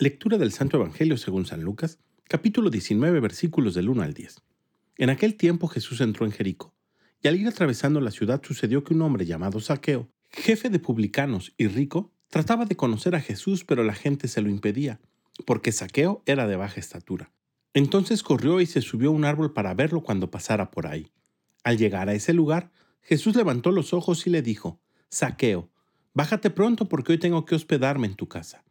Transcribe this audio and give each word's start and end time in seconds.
Lectura 0.00 0.38
del 0.38 0.52
Santo 0.52 0.76
Evangelio 0.76 1.16
según 1.16 1.44
San 1.44 1.64
Lucas, 1.64 1.98
capítulo 2.28 2.70
19, 2.70 3.18
versículos 3.18 3.74
del 3.74 3.88
1 3.88 4.02
al 4.02 4.14
10. 4.14 4.36
En 4.96 5.10
aquel 5.10 5.34
tiempo 5.34 5.66
Jesús 5.66 6.00
entró 6.00 6.24
en 6.24 6.30
Jericó, 6.30 6.72
y 7.20 7.26
al 7.26 7.34
ir 7.34 7.48
atravesando 7.48 8.00
la 8.00 8.12
ciudad 8.12 8.40
sucedió 8.44 8.84
que 8.84 8.94
un 8.94 9.02
hombre 9.02 9.26
llamado 9.26 9.58
Saqueo, 9.58 10.08
jefe 10.30 10.70
de 10.70 10.78
publicanos 10.78 11.52
y 11.56 11.66
rico, 11.66 12.12
trataba 12.28 12.64
de 12.64 12.76
conocer 12.76 13.16
a 13.16 13.20
Jesús, 13.20 13.64
pero 13.64 13.82
la 13.82 13.92
gente 13.92 14.28
se 14.28 14.40
lo 14.40 14.50
impedía, 14.50 15.00
porque 15.44 15.72
Saqueo 15.72 16.22
era 16.26 16.46
de 16.46 16.54
baja 16.54 16.78
estatura. 16.78 17.32
Entonces 17.74 18.22
corrió 18.22 18.60
y 18.60 18.66
se 18.66 18.82
subió 18.82 19.08
a 19.08 19.14
un 19.14 19.24
árbol 19.24 19.52
para 19.52 19.74
verlo 19.74 20.04
cuando 20.04 20.30
pasara 20.30 20.70
por 20.70 20.86
ahí. 20.86 21.10
Al 21.64 21.76
llegar 21.76 22.08
a 22.08 22.14
ese 22.14 22.32
lugar, 22.32 22.70
Jesús 23.02 23.34
levantó 23.34 23.72
los 23.72 23.92
ojos 23.92 24.28
y 24.28 24.30
le 24.30 24.42
dijo, 24.42 24.80
Saqueo, 25.08 25.72
bájate 26.14 26.50
pronto 26.50 26.88
porque 26.88 27.10
hoy 27.10 27.18
tengo 27.18 27.44
que 27.44 27.56
hospedarme 27.56 28.06
en 28.06 28.14
tu 28.14 28.28
casa. 28.28 28.62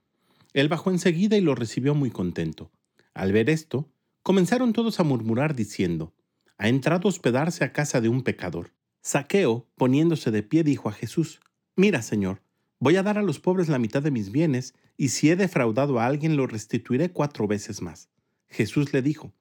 Él 0.53 0.69
bajó 0.69 0.91
enseguida 0.91 1.37
y 1.37 1.41
lo 1.41 1.55
recibió 1.55 1.95
muy 1.95 2.09
contento. 2.09 2.71
Al 3.13 3.31
ver 3.31 3.49
esto, 3.49 3.89
comenzaron 4.23 4.73
todos 4.73 4.99
a 4.99 5.03
murmurar 5.03 5.55
diciendo, 5.55 6.13
ha 6.57 6.69
entrado 6.69 7.07
a 7.07 7.09
hospedarse 7.09 7.63
a 7.63 7.71
casa 7.71 8.01
de 8.01 8.09
un 8.09 8.23
pecador. 8.23 8.73
Saqueo, 9.01 9.67
poniéndose 9.75 10.31
de 10.31 10.43
pie, 10.43 10.63
dijo 10.63 10.89
a 10.89 10.91
Jesús, 10.91 11.39
Mira, 11.75 12.01
Señor, 12.01 12.41
voy 12.79 12.95
a 12.95 13.03
dar 13.03 13.17
a 13.17 13.23
los 13.23 13.39
pobres 13.39 13.69
la 13.69 13.79
mitad 13.79 14.01
de 14.01 14.11
mis 14.11 14.31
bienes, 14.31 14.73
y 14.97 15.09
si 15.09 15.29
he 15.29 15.35
defraudado 15.35 15.99
a 15.99 16.07
alguien 16.07 16.35
lo 16.35 16.47
restituiré 16.47 17.11
cuatro 17.11 17.47
veces 17.47 17.81
más. 17.81 18.09
Jesús 18.49 18.93
le 18.93 19.01
dijo, 19.01 19.33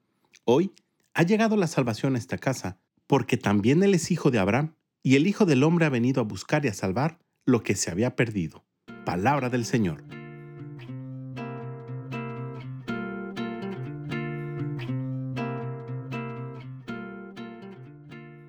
Hoy 0.44 0.72
ha 1.14 1.22
llegado 1.22 1.56
la 1.56 1.66
salvación 1.66 2.14
a 2.14 2.18
esta 2.18 2.38
casa, 2.38 2.78
porque 3.06 3.36
también 3.36 3.82
él 3.82 3.94
es 3.94 4.10
hijo 4.10 4.30
de 4.30 4.38
Abraham, 4.38 4.74
y 5.02 5.14
el 5.14 5.26
Hijo 5.28 5.46
del 5.46 5.62
Hombre 5.62 5.86
ha 5.86 5.90
venido 5.90 6.20
a 6.20 6.24
buscar 6.24 6.64
y 6.64 6.68
a 6.68 6.74
salvar 6.74 7.20
lo 7.44 7.62
que 7.62 7.76
se 7.76 7.92
había 7.92 8.16
perdido. 8.16 8.64
Palabra 9.04 9.48
del 9.50 9.64
Señor. 9.64 10.15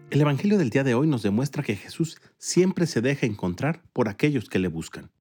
El 0.10 0.22
Evangelio 0.22 0.58
del 0.58 0.70
día 0.70 0.86
de 0.86 0.94
hoy 0.94 1.06
nos 1.06 1.22
demuestra 1.22 1.64
que 1.64 1.76
Jesús 1.76 2.18
siempre 2.38 2.88
se 2.88 3.02
deja 3.02 3.26
encontrar 3.26 3.84
por 3.92 4.08
aquellos 4.08 4.48
que 4.48 4.58
le 4.58 4.70
buscan. 4.70 5.12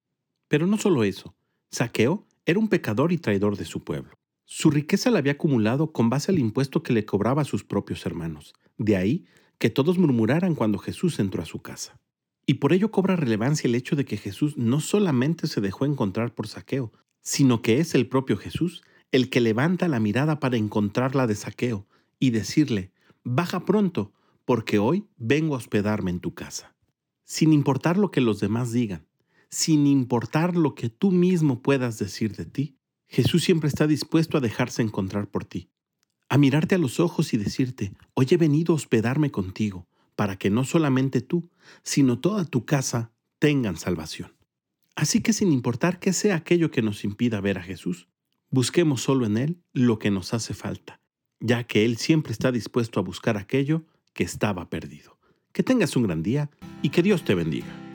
Pero 0.47 0.69
no 0.69 0.79
solo 0.79 1.03
eso, 1.03 1.35
Saqueo 1.73 2.25
era 2.45 2.61
un 2.61 2.69
pecador 2.69 3.11
y 3.11 3.19
traidor 3.19 3.57
de 3.57 3.65
su 3.65 3.83
pueblo. 3.83 4.17
Su 4.45 4.71
riqueza 4.71 5.11
la 5.11 5.19
había 5.19 5.33
acumulado 5.33 5.91
con 5.93 6.09
base 6.09 6.31
al 6.31 6.39
impuesto 6.39 6.85
que 6.85 6.93
le 6.93 7.05
cobraba 7.05 7.43
a 7.43 7.45
sus 7.45 7.65
propios 7.65 8.07
hermanos. 8.07 8.55
De 8.79 8.97
ahí 8.97 9.27
que 9.59 9.71
todos 9.71 9.99
murmuraran 9.99 10.55
cuando 10.55 10.79
Jesús 10.79 11.19
entró 11.19 11.43
a 11.43 11.47
su 11.47 11.61
casa. 11.61 11.99
Y 12.47 12.55
por 12.55 12.73
ello 12.73 12.93
cobra 12.93 13.17
relevancia 13.17 13.67
el 13.67 13.75
hecho 13.75 13.97
de 13.97 14.05
que 14.05 14.17
Jesús 14.17 14.57
no 14.57 14.79
solamente 14.79 15.49
se 15.49 15.61
dejó 15.61 15.85
encontrar 15.85 16.33
por 16.33 16.47
Saqueo, 16.47 16.93
sino 17.23 17.61
que 17.61 17.81
es 17.81 17.97
el 17.97 18.07
propio 18.07 18.37
Jesús 18.37 18.85
el 19.11 19.31
que 19.31 19.41
levanta 19.41 19.89
la 19.89 19.99
mirada 19.99 20.39
para 20.39 20.57
encontrarla 20.57 21.27
de 21.27 21.35
Saqueo 21.35 21.89
y 22.21 22.31
decirle, 22.31 22.93
baja 23.25 23.65
pronto, 23.65 24.13
porque 24.47 24.79
hoy 24.79 25.05
vengo 25.19 25.55
a 25.55 25.59
hospedarme 25.59 26.11
en 26.11 26.21
tu 26.21 26.33
casa. 26.33 26.75
Sin 27.25 27.53
importar 27.53 27.99
lo 27.99 28.11
que 28.11 28.23
los 28.23 28.41
demás 28.41 28.73
digan, 28.73 29.07
sin 29.51 29.87
importar 29.87 30.57
lo 30.57 30.75
que 30.75 30.89
tú 30.89 31.11
mismo 31.11 31.61
puedas 31.61 31.99
decir 31.99 32.35
de 32.35 32.47
ti, 32.47 32.79
Jesús 33.09 33.45
siempre 33.45 33.69
está 33.69 33.87
dispuesto 33.87 34.39
a 34.39 34.41
dejarse 34.41 34.83
encontrar 34.83 35.29
por 35.29 35.45
ti, 35.45 35.69
a 36.29 36.39
mirarte 36.39 36.77
a 36.77 36.79
los 36.79 37.01
ojos 37.01 37.35
y 37.35 37.37
decirte, 37.37 37.93
hoy 38.15 38.27
he 38.31 38.37
venido 38.37 38.73
a 38.73 38.77
hospedarme 38.77 39.31
contigo, 39.31 39.87
para 40.15 40.37
que 40.37 40.49
no 40.49 40.65
solamente 40.65 41.21
tú, 41.21 41.51
sino 41.83 42.21
toda 42.21 42.45
tu 42.45 42.65
casa 42.65 43.13
tengan 43.39 43.77
salvación. 43.77 44.35
Así 44.95 45.21
que 45.21 45.33
sin 45.33 45.53
importar 45.53 45.99
qué 45.99 46.13
sea 46.13 46.37
aquello 46.37 46.71
que 46.71 46.83
nos 46.83 47.05
impida 47.05 47.41
ver 47.41 47.59
a 47.59 47.63
Jesús, 47.63 48.09
busquemos 48.51 49.03
solo 49.03 49.27
en 49.27 49.37
Él 49.37 49.63
lo 49.73 49.99
que 49.99 50.11
nos 50.11 50.33
hace 50.33 50.55
falta, 50.55 51.01
ya 51.41 51.65
que 51.65 51.85
Él 51.85 51.99
siempre 51.99 52.33
está 52.33 52.51
dispuesto 52.51 52.99
a 52.99 53.03
buscar 53.03 53.37
aquello 53.37 53.85
que 54.17 54.25
estaba 54.25 54.69
perdido. 54.69 55.19
Que 55.53 55.63
tengas 55.63 55.95
un 55.95 56.05
gran 56.05 56.23
día 56.23 56.51
y 56.83 56.89
que 56.89 57.03
Dios 57.03 57.25
te 57.25 57.35
bendiga. 57.35 57.86